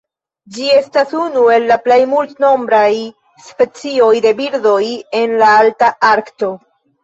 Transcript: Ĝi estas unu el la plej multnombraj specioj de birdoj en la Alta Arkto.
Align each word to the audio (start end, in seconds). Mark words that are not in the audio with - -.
Ĝi 0.53 0.69
estas 0.77 1.11
unu 1.23 1.43
el 1.55 1.67
la 1.71 1.77
plej 1.83 1.99
multnombraj 2.15 2.89
specioj 3.51 4.11
de 4.29 4.35
birdoj 4.43 4.83
en 5.23 5.41
la 5.47 5.55
Alta 5.63 5.95
Arkto. 6.15 6.55